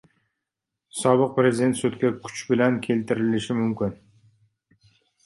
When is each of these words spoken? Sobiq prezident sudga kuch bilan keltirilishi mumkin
Sobiq 1.01 1.35
prezident 1.35 1.75
sudga 1.81 2.11
kuch 2.23 2.41
bilan 2.53 2.79
keltirilishi 2.87 3.59
mumkin 3.59 3.95